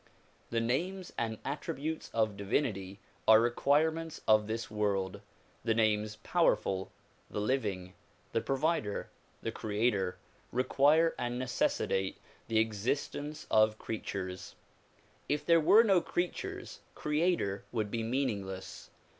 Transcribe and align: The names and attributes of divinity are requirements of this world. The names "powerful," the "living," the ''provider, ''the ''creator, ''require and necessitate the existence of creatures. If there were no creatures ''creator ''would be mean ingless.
The 0.49 0.59
names 0.59 1.13
and 1.15 1.37
attributes 1.45 2.09
of 2.11 2.35
divinity 2.35 2.99
are 3.27 3.39
requirements 3.39 4.19
of 4.27 4.47
this 4.47 4.71
world. 4.71 5.21
The 5.63 5.75
names 5.75 6.15
"powerful," 6.23 6.91
the 7.29 7.39
"living," 7.39 7.93
the 8.31 8.41
''provider, 8.51 9.11
''the 9.43 9.51
''creator, 9.61 10.17
''require 10.51 11.13
and 11.19 11.37
necessitate 11.37 12.17
the 12.47 12.57
existence 12.57 13.45
of 13.51 13.77
creatures. 13.77 14.55
If 15.29 15.45
there 15.45 15.61
were 15.61 15.83
no 15.83 16.01
creatures 16.01 16.79
''creator 16.95 17.63
''would 17.71 17.91
be 17.91 18.01
mean 18.01 18.29
ingless. 18.43 18.89